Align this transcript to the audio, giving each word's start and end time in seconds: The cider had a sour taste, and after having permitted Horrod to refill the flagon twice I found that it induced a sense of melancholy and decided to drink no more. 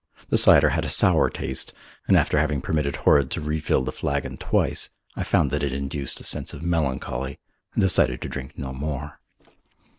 The 0.29 0.37
cider 0.39 0.69
had 0.69 0.83
a 0.83 0.89
sour 0.89 1.29
taste, 1.29 1.73
and 2.07 2.17
after 2.17 2.39
having 2.39 2.59
permitted 2.59 2.95
Horrod 2.95 3.29
to 3.29 3.39
refill 3.39 3.83
the 3.83 3.91
flagon 3.91 4.35
twice 4.35 4.89
I 5.15 5.23
found 5.23 5.51
that 5.51 5.61
it 5.61 5.73
induced 5.73 6.19
a 6.19 6.23
sense 6.23 6.55
of 6.55 6.63
melancholy 6.63 7.37
and 7.75 7.81
decided 7.83 8.19
to 8.23 8.27
drink 8.29 8.57
no 8.57 8.73
more. 8.73 9.19